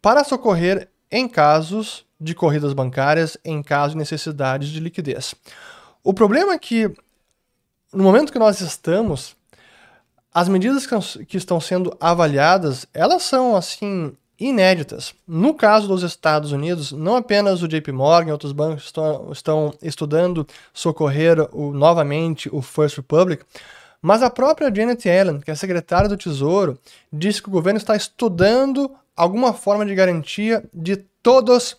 para 0.00 0.24
socorrer 0.24 0.88
em 1.10 1.28
casos 1.28 2.04
de 2.18 2.34
corridas 2.34 2.72
bancárias 2.72 3.36
em 3.44 3.62
caso 3.62 3.92
de 3.92 3.98
necessidades 3.98 4.70
de 4.70 4.80
liquidez. 4.80 5.34
O 6.02 6.14
problema 6.14 6.54
é 6.54 6.58
que, 6.58 6.90
no 7.92 8.02
momento 8.02 8.32
que 8.32 8.38
nós 8.38 8.60
estamos, 8.60 9.36
as 10.32 10.48
medidas 10.48 10.86
que 11.28 11.36
estão 11.36 11.60
sendo 11.60 11.94
avaliadas, 12.00 12.86
elas 12.94 13.22
são, 13.22 13.54
assim, 13.54 14.16
inéditas. 14.38 15.14
No 15.26 15.54
caso 15.54 15.88
dos 15.88 16.02
Estados 16.02 16.52
Unidos, 16.52 16.92
não 16.92 17.16
apenas 17.16 17.62
o 17.62 17.68
JP 17.68 17.92
Morgan 17.92 18.30
e 18.30 18.32
outros 18.32 18.52
bancos 18.52 18.84
estão, 18.84 19.30
estão 19.32 19.74
estudando 19.82 20.46
socorrer 20.72 21.48
o, 21.52 21.72
novamente 21.72 22.48
o 22.52 22.60
First 22.60 22.96
Republic, 22.96 23.44
mas 24.02 24.22
a 24.22 24.28
própria 24.28 24.72
Janet 24.74 25.08
Yellen, 25.08 25.40
que 25.40 25.50
é 25.50 25.54
secretária 25.54 26.08
do 26.08 26.16
Tesouro, 26.16 26.78
disse 27.12 27.40
que 27.40 27.48
o 27.48 27.52
governo 27.52 27.78
está 27.78 27.96
estudando 27.96 28.90
alguma 29.16 29.54
forma 29.54 29.86
de 29.86 29.94
garantia 29.94 30.62
de 30.74 30.96
todos 31.22 31.76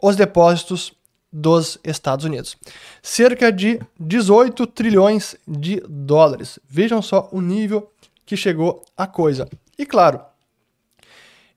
os 0.00 0.16
depósitos 0.16 0.94
dos 1.30 1.78
Estados 1.84 2.24
Unidos. 2.24 2.56
Cerca 3.02 3.52
de 3.52 3.78
18 4.00 4.66
trilhões 4.68 5.36
de 5.46 5.82
dólares. 5.86 6.58
Vejam 6.66 7.02
só 7.02 7.28
o 7.30 7.42
nível 7.42 7.90
que 8.24 8.36
chegou 8.36 8.82
a 8.96 9.06
coisa. 9.06 9.46
E 9.78 9.84
claro, 9.84 10.20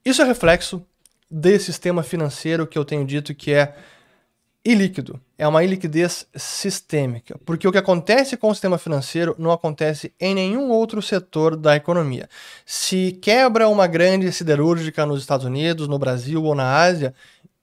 isso 0.04 0.22
é 0.22 0.24
reflexo 0.24 0.84
desse 1.30 1.66
sistema 1.66 2.02
financeiro 2.02 2.66
que 2.66 2.78
eu 2.78 2.84
tenho 2.84 3.04
dito 3.04 3.34
que 3.34 3.52
é 3.52 3.74
ilíquido. 4.64 5.20
É 5.38 5.48
uma 5.48 5.64
iliquidez 5.64 6.26
sistêmica, 6.34 7.38
porque 7.46 7.66
o 7.66 7.72
que 7.72 7.78
acontece 7.78 8.36
com 8.36 8.50
o 8.50 8.54
sistema 8.54 8.76
financeiro 8.76 9.34
não 9.38 9.50
acontece 9.50 10.12
em 10.20 10.34
nenhum 10.34 10.68
outro 10.68 11.00
setor 11.00 11.56
da 11.56 11.76
economia. 11.76 12.28
Se 12.66 13.12
quebra 13.22 13.68
uma 13.68 13.86
grande 13.86 14.30
siderúrgica 14.32 15.06
nos 15.06 15.20
Estados 15.20 15.46
Unidos, 15.46 15.88
no 15.88 15.98
Brasil 15.98 16.42
ou 16.44 16.54
na 16.54 16.76
Ásia, 16.76 17.14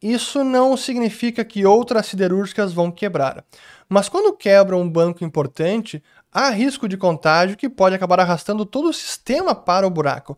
isso 0.02 0.44
não 0.44 0.76
significa 0.76 1.46
que 1.46 1.66
outras 1.66 2.08
siderúrgicas 2.08 2.74
vão 2.74 2.92
quebrar. 2.92 3.44
Mas 3.88 4.10
quando 4.10 4.36
quebra 4.36 4.76
um 4.76 4.90
banco 4.90 5.24
importante, 5.24 6.04
há 6.32 6.50
risco 6.50 6.88
de 6.88 6.98
contágio 6.98 7.58
que 7.58 7.70
pode 7.70 7.96
acabar 7.96 8.20
arrastando 8.20 8.66
todo 8.66 8.90
o 8.90 8.94
sistema 8.94 9.56
para 9.56 9.88
o 9.88 9.90
buraco. 9.90 10.38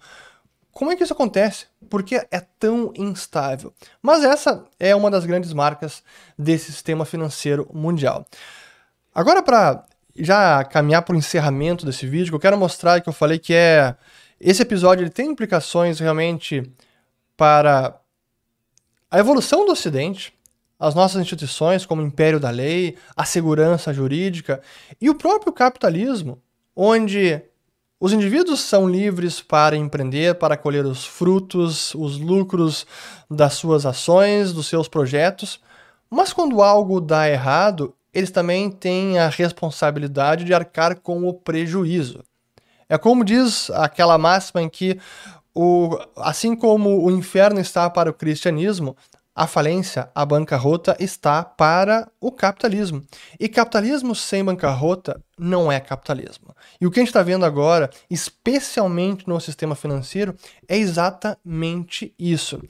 Como 0.79 0.93
é 0.93 0.95
que 0.95 1.03
isso 1.03 1.12
acontece? 1.12 1.65
Por 1.89 2.03
que 2.03 2.15
é 2.15 2.39
tão 2.57 2.93
instável? 2.95 3.74
Mas 4.01 4.24
essa 4.24 4.63
é 4.79 4.95
uma 4.95 5.12
das 5.12 5.25
grandes 5.25 5.51
marcas 5.51 6.01
desse 6.38 6.71
sistema 6.71 7.03
financeiro 7.03 7.69
mundial. 7.74 8.25
Agora, 9.13 9.43
para 9.43 9.83
já 10.15 10.63
caminhar 10.63 11.01
para 11.01 11.15
o 11.15 11.17
encerramento 11.17 11.86
desse 11.86 12.07
vídeo, 12.07 12.33
eu 12.33 12.39
quero 12.39 12.57
mostrar 12.57 13.01
que 13.01 13.09
eu 13.09 13.13
falei 13.13 13.38
que 13.38 13.53
é 13.53 13.93
esse 14.39 14.62
episódio 14.62 15.03
ele 15.03 15.09
tem 15.09 15.29
implicações 15.29 16.00
realmente 16.00 16.63
para 17.36 18.00
a 19.12 19.19
evolução 19.19 19.65
do 19.65 19.74
Ocidente, 19.74 20.33
as 20.79 20.95
nossas 20.95 21.21
instituições, 21.21 21.86
como 21.86 22.01
o 22.01 22.05
império 22.05 22.39
da 22.39 22.51
lei, 22.51 22.98
a 23.17 23.25
segurança 23.25 23.93
jurídica 23.93 24.62
e 25.01 25.09
o 25.09 25.15
próprio 25.15 25.51
capitalismo, 25.51 26.41
onde 26.74 27.49
os 28.00 28.13
indivíduos 28.13 28.62
são 28.62 28.88
livres 28.88 29.41
para 29.41 29.75
empreender, 29.75 30.36
para 30.36 30.56
colher 30.56 30.86
os 30.86 31.06
frutos, 31.06 31.94
os 31.96 32.18
lucros 32.18 32.88
das 33.29 33.53
suas 33.56 33.86
ações, 33.86 34.53
dos 34.53 34.68
seus 34.68 34.88
projetos, 34.88 35.60
mas 36.10 36.32
quando 36.32 36.63
algo 36.63 37.01
dá 37.01 37.29
errado, 37.29 37.94
eles 38.13 38.32
também 38.32 38.72
têm 38.72 39.20
a 39.20 39.27
responsabilidade 39.27 40.46
de 40.46 40.53
arcar 40.53 41.00
com 41.00 41.27
o 41.27 41.34
prejuízo. 41.34 42.24
É 42.88 42.98
como 42.98 43.24
diz 43.24 43.70
aquela 43.72 44.18
máxima 44.18 44.62
em 44.62 44.70
que 44.70 44.98
o, 45.53 45.98
assim 46.15 46.56
como 46.56 47.03
o 47.06 47.12
inferno 47.12 47.60
está 47.60 47.89
para 47.89 48.10
o 48.10 48.13
cristianismo, 48.13 48.96
a 49.39 49.48
falência, 49.48 50.10
a 50.13 50.25
bancarrota 50.25 50.98
está 51.00 51.41
para 51.46 52.12
o 52.19 52.29
capitalismo. 52.29 53.01
E 53.39 53.48
capitalismo 53.48 54.13
sem 54.13 54.43
bancarrota 54.43 55.24
não 55.38 55.72
é 55.72 55.79
capitalismo. 55.79 56.53
E 56.81 56.86
o 56.86 56.91
que 56.91 57.00
a 57.00 57.03
gente 57.03 57.08
está 57.08 57.24
vendo 57.24 57.46
agora, 57.46 57.89
especialmente 58.10 59.25
no 59.29 59.39
sistema 59.39 59.75
financeiro, 59.75 60.36
é 60.67 60.77
exatamente 60.77 62.13
isso. 62.19 62.62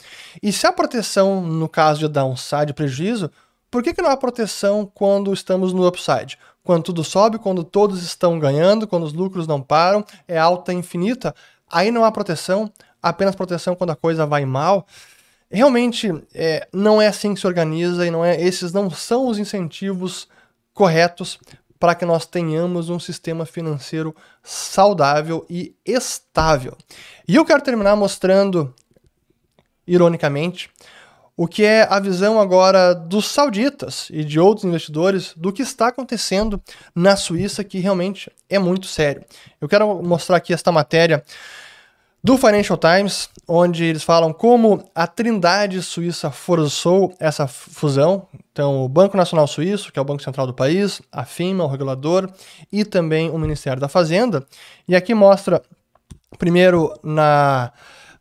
E 0.43 0.53
se 0.53 0.67
a 0.67 0.71
proteção, 0.71 1.41
no 1.41 1.67
caso 1.67 2.01
de 2.01 2.07
downside, 2.07 2.71
prejuízo, 2.71 3.31
por 3.71 3.81
que, 3.81 3.91
que 3.91 4.01
não 4.03 4.11
há 4.11 4.15
proteção 4.15 4.85
quando 4.93 5.33
estamos 5.33 5.73
no 5.73 5.87
upside? 5.87 6.37
Quando 6.63 6.83
tudo 6.83 7.03
sobe, 7.03 7.39
quando 7.39 7.63
todos 7.63 8.03
estão 8.03 8.37
ganhando, 8.37 8.87
quando 8.87 9.07
os 9.07 9.13
lucros 9.13 9.47
não 9.47 9.59
param, 9.59 10.05
é 10.27 10.37
alta 10.37 10.71
infinita, 10.71 11.33
aí 11.67 11.89
não 11.89 12.05
há 12.05 12.11
proteção, 12.11 12.71
apenas 13.01 13.33
proteção 13.33 13.75
quando 13.75 13.89
a 13.89 13.95
coisa 13.95 14.23
vai 14.27 14.45
mal. 14.45 14.85
Realmente 15.51 16.11
é, 16.33 16.67
não 16.71 17.01
é 17.01 17.07
assim 17.07 17.33
que 17.33 17.39
se 17.39 17.47
organiza 17.47 18.05
e 18.05 18.11
não 18.11 18.23
é 18.23 18.39
esses 18.39 18.71
não 18.71 18.89
são 18.89 19.27
os 19.27 19.39
incentivos 19.39 20.27
corretos 20.73 21.39
para 21.79 21.95
que 21.95 22.05
nós 22.05 22.25
tenhamos 22.25 22.89
um 22.89 22.99
sistema 22.99 23.45
financeiro 23.45 24.15
saudável 24.43 25.45
e 25.49 25.73
estável. 25.85 26.77
E 27.27 27.35
eu 27.35 27.45
quero 27.45 27.63
terminar 27.63 27.95
mostrando, 27.95 28.73
ironicamente, 29.87 30.69
o 31.37 31.47
que 31.47 31.63
é 31.63 31.87
a 31.89 32.01
visão 32.01 32.37
agora 32.37 32.93
dos 32.93 33.25
sauditas 33.29 34.09
e 34.11 34.25
de 34.25 34.37
outros 34.41 34.65
investidores 34.65 35.33
do 35.37 35.53
que 35.53 35.61
está 35.61 35.87
acontecendo 35.87 36.61
na 36.93 37.15
Suíça, 37.15 37.63
que 37.63 37.79
realmente 37.79 38.29
é 38.49 38.59
muito 38.59 38.87
sério. 38.87 39.23
Eu 39.61 39.69
quero 39.69 40.03
mostrar 40.03 40.35
aqui 40.35 40.53
esta 40.53 40.69
matéria 40.69 41.23
do 42.23 42.37
Financial 42.37 42.77
Times, 42.77 43.29
onde 43.47 43.85
eles 43.85 44.03
falam 44.03 44.33
como 44.33 44.83
a 44.93 45.07
Trindade 45.07 45.81
Suíça 45.81 46.29
forçou 46.29 47.13
essa 47.19 47.47
fusão. 47.47 48.27
Então, 48.51 48.83
o 48.83 48.89
Banco 48.89 49.15
Nacional 49.15 49.47
Suíço, 49.47 49.91
que 49.91 49.97
é 49.97 50.01
o 50.01 50.05
Banco 50.05 50.21
Central 50.21 50.45
do 50.45 50.53
país, 50.53 51.01
a 51.11 51.23
FIMA, 51.23 51.63
o 51.63 51.67
regulador, 51.67 52.29
e 52.71 52.83
também 52.83 53.29
o 53.29 53.37
Ministério 53.37 53.79
da 53.79 53.87
Fazenda. 53.87 54.45
E 54.87 54.95
aqui 54.95 55.13
mostra, 55.13 55.61
primeiro, 56.37 56.93
na, 57.01 57.71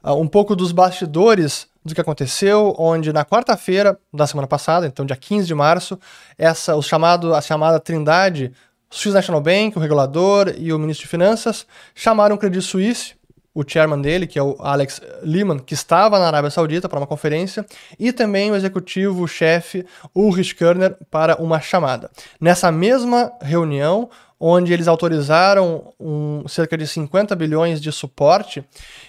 um 0.04 0.28
pouco 0.28 0.54
dos 0.54 0.70
bastidores 0.70 1.66
do 1.84 1.94
que 1.94 2.00
aconteceu, 2.00 2.74
onde 2.78 3.12
na 3.12 3.24
quarta-feira 3.24 3.98
da 4.12 4.26
semana 4.26 4.46
passada, 4.46 4.86
então 4.86 5.04
dia 5.04 5.16
15 5.16 5.46
de 5.46 5.54
março, 5.54 5.98
essa, 6.36 6.76
o 6.76 6.82
chamado, 6.82 7.34
a 7.34 7.40
chamada 7.40 7.80
Trindade, 7.80 8.52
Swiss 8.90 9.14
National 9.14 9.40
Bank, 9.40 9.76
o 9.76 9.80
regulador 9.80 10.54
e 10.56 10.72
o 10.72 10.78
ministro 10.78 11.04
de 11.04 11.10
Finanças, 11.10 11.66
chamaram 11.94 12.36
o 12.36 12.38
Credit 12.38 12.62
Suisse 12.62 13.17
o 13.54 13.64
chairman 13.66 14.00
dele, 14.00 14.26
que 14.26 14.38
é 14.38 14.42
o 14.42 14.56
Alex 14.60 15.00
Lehman, 15.22 15.58
que 15.58 15.74
estava 15.74 16.18
na 16.18 16.26
Arábia 16.26 16.50
Saudita 16.50 16.88
para 16.88 16.98
uma 17.00 17.06
conferência, 17.06 17.66
e 17.98 18.12
também 18.12 18.50
o 18.50 18.56
executivo-chefe 18.56 19.84
Ulrich 20.14 20.54
Körner 20.54 20.96
para 21.10 21.36
uma 21.36 21.60
chamada. 21.60 22.10
Nessa 22.40 22.70
mesma 22.70 23.32
reunião, 23.40 24.08
onde 24.38 24.72
eles 24.72 24.86
autorizaram 24.86 25.92
um, 25.98 26.46
cerca 26.46 26.78
de 26.78 26.86
50 26.86 27.34
bilhões 27.34 27.80
de 27.80 27.90
suporte, 27.90 28.64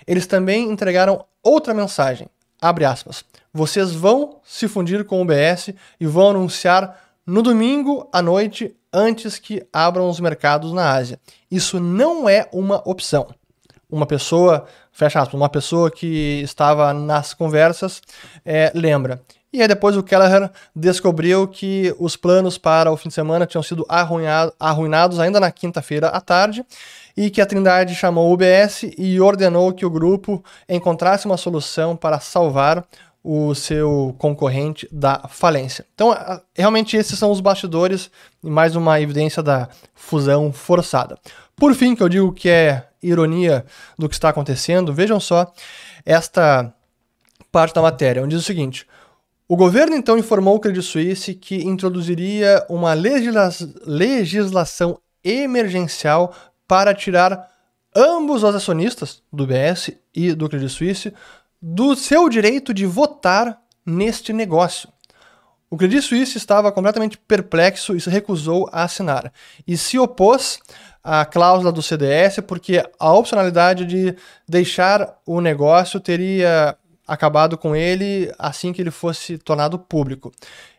eles 0.07 0.25
também 0.25 0.69
entregaram 0.71 1.23
outra 1.43 1.73
mensagem, 1.73 2.27
abre 2.59 2.85
aspas, 2.85 3.23
vocês 3.53 3.91
vão 3.91 4.39
se 4.43 4.67
fundir 4.67 5.05
com 5.05 5.21
o 5.21 5.25
BS 5.25 5.73
e 5.99 6.05
vão 6.05 6.31
anunciar 6.31 6.99
no 7.25 7.43
domingo 7.43 8.09
à 8.11 8.21
noite 8.21 8.75
antes 8.91 9.37
que 9.37 9.63
abram 9.71 10.09
os 10.09 10.19
mercados 10.19 10.73
na 10.73 10.91
Ásia. 10.91 11.19
Isso 11.51 11.79
não 11.79 12.27
é 12.27 12.49
uma 12.51 12.81
opção 12.89 13.27
uma 13.89 14.05
pessoa, 14.05 14.65
fecha 14.91 15.19
aspas, 15.19 15.33
uma 15.33 15.49
pessoa 15.49 15.89
que 15.89 16.41
estava 16.43 16.93
nas 16.93 17.33
conversas 17.33 18.01
é, 18.45 18.71
lembra. 18.75 19.21
E 19.51 19.63
aí 19.63 19.67
depois 19.67 19.97
o 19.97 20.03
Kelleher 20.03 20.51
descobriu 20.75 21.47
que 21.47 21.93
os 21.97 22.15
planos 22.15 22.57
para 22.57 22.91
o 22.91 22.97
fim 22.97 23.09
de 23.09 23.15
semana 23.15 23.47
tinham 23.47 23.63
sido 23.63 23.83
arruinado, 23.89 24.53
arruinados 24.59 25.19
ainda 25.19 25.39
na 25.39 25.51
quinta-feira 25.51 26.07
à 26.07 26.21
tarde 26.21 26.63
e 27.17 27.31
que 27.31 27.41
a 27.41 27.45
Trindade 27.47 27.95
chamou 27.95 28.29
o 28.29 28.33
UBS 28.33 28.83
e 28.95 29.19
ordenou 29.19 29.73
que 29.73 29.85
o 29.85 29.89
grupo 29.89 30.43
encontrasse 30.67 31.25
uma 31.25 31.35
solução 31.35 31.95
para 31.95 32.19
salvar 32.19 32.85
o 33.23 33.53
seu 33.53 34.15
concorrente 34.17 34.87
da 34.91 35.27
falência. 35.27 35.85
Então, 35.93 36.15
realmente 36.55 36.95
esses 36.95 37.17
são 37.19 37.31
os 37.31 37.41
bastidores 37.41 38.09
e 38.43 38.49
mais 38.49 38.75
uma 38.75 39.01
evidência 39.01 39.43
da 39.43 39.67
fusão 39.93 40.53
forçada. 40.53 41.17
Por 41.59 41.75
fim, 41.75 41.93
que 41.93 42.01
eu 42.01 42.09
digo 42.09 42.31
que 42.31 42.47
é 42.47 42.87
ironia 43.03 43.65
do 43.97 44.07
que 44.07 44.15
está 44.15 44.29
acontecendo, 44.29 44.93
vejam 44.93 45.19
só 45.19 45.51
esta 46.05 46.73
parte 47.51 47.75
da 47.75 47.81
matéria, 47.81 48.23
onde 48.23 48.35
diz 48.35 48.43
o 48.43 48.47
seguinte: 48.47 48.87
o 49.47 49.55
governo 49.55 49.95
então 49.95 50.17
informou 50.17 50.55
o 50.55 50.59
Credit 50.59 50.85
Suisse 50.85 51.33
que 51.33 51.55
introduziria 51.63 52.65
uma 52.69 52.93
legisla 52.93 53.49
legislação 53.85 54.99
emergencial 55.23 56.33
para 56.67 56.93
tirar 56.93 57.49
ambos 57.95 58.43
os 58.43 58.55
acionistas 58.55 59.21
do 59.33 59.45
BS 59.45 59.91
e 60.15 60.33
do 60.33 60.47
Credit 60.47 60.71
Suisse 60.71 61.13
do 61.61 61.95
seu 61.95 62.29
direito 62.29 62.73
de 62.73 62.85
votar 62.85 63.59
neste 63.85 64.31
negócio. 64.31 64.87
O 65.71 65.77
Credit 65.77 66.01
Suisse 66.01 66.37
estava 66.37 66.71
completamente 66.71 67.17
perplexo 67.17 67.95
e 67.95 68.01
se 68.01 68.09
recusou 68.09 68.67
a 68.71 68.83
assinar 68.83 69.31
e 69.67 69.77
se 69.77 69.99
opôs 69.99 70.59
à 71.03 71.25
cláusula 71.25 71.71
do 71.71 71.81
CDS 71.81 72.39
porque 72.45 72.83
a 72.99 73.13
opcionalidade 73.13 73.85
de 73.85 74.15
deixar 74.47 75.17
o 75.25 75.41
negócio 75.41 75.99
teria 75.99 76.75
acabado 77.07 77.57
com 77.57 77.75
ele 77.75 78.31
assim 78.37 78.71
que 78.71 78.81
ele 78.81 78.91
fosse 78.91 79.37
tornado 79.37 79.79
público. 79.79 80.31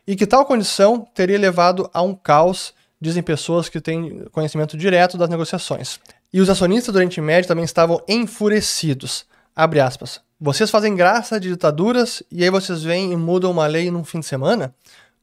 E 0.07 0.17
que 0.17 0.27
tal 0.27 0.45
condição 0.45 1.07
teria 1.15 1.39
levado 1.39 1.91
a 1.93 2.03
um 2.03 2.15
caos, 2.15 2.73
dizem 3.00 3.23
pessoas 3.23 3.69
que 3.69 3.81
têm 3.81 4.25
conhecimento 4.33 4.77
direto 4.77 5.19
das 5.19 5.29
negociações. 5.29 5.99
E 6.33 6.41
os 6.41 6.49
acionistas 6.49 6.93
do 6.93 6.97
Oriente 6.97 7.21
Médio 7.21 7.49
também 7.49 7.65
estavam 7.65 8.00
enfurecidos. 8.09 9.27
Abre 9.55 9.81
aspas. 9.81 10.21
Vocês 10.41 10.71
fazem 10.71 10.95
graça 10.95 11.39
de 11.39 11.49
ditaduras 11.49 12.23
e 12.31 12.43
aí 12.43 12.50
vocês 12.50 12.83
vêm 12.83 13.12
e 13.12 13.17
mudam 13.17 13.50
uma 13.50 13.67
lei 13.67 13.91
num 13.91 14.05
fim 14.05 14.21
de 14.21 14.27
semana? 14.27 14.75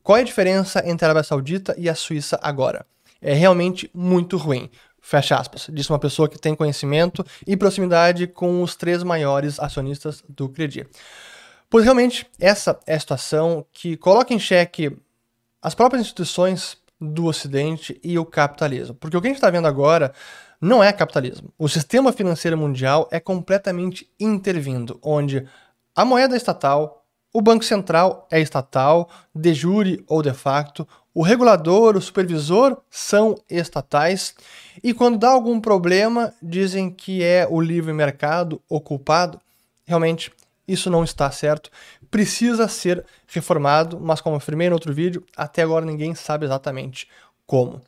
Qual 0.03 0.17
é 0.17 0.21
a 0.21 0.25
diferença 0.25 0.81
entre 0.85 1.05
a 1.05 1.09
Arábia 1.09 1.23
Saudita 1.23 1.73
e 1.77 1.89
a 1.89 1.95
Suíça 1.95 2.39
agora? 2.41 2.85
É 3.21 3.33
realmente 3.33 3.89
muito 3.93 4.37
ruim. 4.37 4.69
Fecha 5.01 5.37
aspas, 5.37 5.69
disse 5.71 5.89
uma 5.89 5.99
pessoa 5.99 6.27
que 6.27 6.37
tem 6.37 6.53
conhecimento 6.53 7.25
e 7.45 7.55
proximidade 7.55 8.27
com 8.27 8.61
os 8.61 8.75
três 8.75 9.03
maiores 9.03 9.59
acionistas 9.59 10.23
do 10.27 10.49
Credi. 10.49 10.85
Pois 11.69 11.83
realmente, 11.83 12.27
essa 12.39 12.79
é 12.85 12.95
a 12.95 12.99
situação 12.99 13.65
que 13.71 13.95
coloca 13.97 14.33
em 14.33 14.39
xeque 14.39 14.97
as 15.61 15.73
próprias 15.75 16.01
instituições 16.01 16.77
do 16.99 17.25
Ocidente 17.25 17.99
e 18.03 18.17
o 18.17 18.25
capitalismo. 18.25 18.95
Porque 18.95 19.15
o 19.15 19.21
que 19.21 19.27
a 19.27 19.29
gente 19.29 19.37
está 19.37 19.49
vendo 19.49 19.67
agora 19.67 20.13
não 20.59 20.83
é 20.83 20.91
capitalismo. 20.91 21.53
O 21.57 21.67
sistema 21.69 22.11
financeiro 22.11 22.57
mundial 22.57 23.07
é 23.11 23.19
completamente 23.19 24.09
intervindo, 24.19 24.99
onde 25.03 25.47
a 25.95 26.03
moeda 26.03 26.33
é 26.33 26.37
estatal, 26.37 27.05
o 27.33 27.41
Banco 27.41 27.63
Central 27.63 28.27
é 28.31 28.39
estatal, 28.39 29.09
de 29.33 29.53
jure 29.53 30.03
ou 30.07 30.23
de 30.23 30.33
facto, 30.33 30.87
o 31.17 31.23
regulador, 31.23 31.97
o 31.97 32.01
supervisor 32.01 32.77
são 32.91 33.35
estatais 33.49 34.35
e 34.83 34.93
quando 34.93 35.17
dá 35.17 35.29
algum 35.29 35.59
problema 35.59 36.31
dizem 36.39 36.91
que 36.91 37.23
é 37.23 37.47
o 37.49 37.59
livre 37.59 37.91
mercado 37.91 38.61
o 38.69 38.79
culpado. 38.79 39.41
Realmente 39.83 40.31
isso 40.67 40.91
não 40.91 41.03
está 41.03 41.31
certo, 41.31 41.71
precisa 42.11 42.67
ser 42.67 43.03
reformado, 43.25 43.99
mas 43.99 44.21
como 44.21 44.35
afirmei 44.35 44.69
no 44.69 44.75
outro 44.75 44.93
vídeo, 44.93 45.25
até 45.35 45.63
agora 45.63 45.83
ninguém 45.83 46.13
sabe 46.13 46.45
exatamente 46.45 47.07
como. 47.47 47.81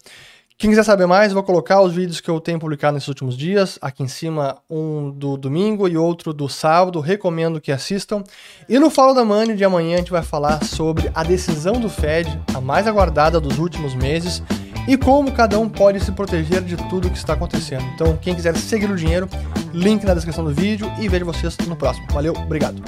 Quem 0.59 0.69
quiser 0.69 0.83
saber 0.83 1.05
mais, 1.05 1.31
vou 1.31 1.41
colocar 1.41 1.81
os 1.81 1.93
vídeos 1.93 2.19
que 2.19 2.29
eu 2.29 2.37
tenho 2.37 2.59
publicado 2.59 2.93
nesses 2.93 3.07
últimos 3.07 3.37
dias. 3.37 3.79
Aqui 3.81 4.03
em 4.03 4.09
cima, 4.09 4.57
um 4.69 5.09
do 5.09 5.37
domingo 5.37 5.87
e 5.87 5.95
outro 5.95 6.33
do 6.33 6.49
sábado. 6.49 6.99
Recomendo 6.99 7.61
que 7.61 7.71
assistam. 7.71 8.25
E 8.67 8.77
no 8.77 8.89
Fala 8.89 9.15
da 9.15 9.23
Money 9.23 9.55
de 9.55 9.63
amanhã 9.63 9.95
a 9.95 9.97
gente 9.99 10.11
vai 10.11 10.21
falar 10.21 10.61
sobre 10.65 11.09
a 11.15 11.23
decisão 11.23 11.79
do 11.79 11.87
Fed, 11.87 12.37
a 12.53 12.59
mais 12.59 12.87
aguardada 12.87 13.39
dos 13.39 13.57
últimos 13.57 13.95
meses, 13.95 14.43
e 14.85 14.97
como 14.97 15.31
cada 15.31 15.57
um 15.57 15.69
pode 15.69 16.01
se 16.01 16.11
proteger 16.11 16.61
de 16.61 16.75
tudo 16.89 17.09
que 17.09 17.17
está 17.17 17.35
acontecendo. 17.35 17.85
Então, 17.95 18.17
quem 18.17 18.35
quiser 18.35 18.53
seguir 18.57 18.91
o 18.91 18.97
dinheiro, 18.97 19.29
link 19.73 20.03
na 20.03 20.13
descrição 20.13 20.43
do 20.43 20.53
vídeo 20.53 20.91
e 20.99 21.07
vejo 21.07 21.23
vocês 21.23 21.55
no 21.69 21.75
próximo. 21.77 22.05
Valeu, 22.11 22.33
obrigado. 22.33 22.83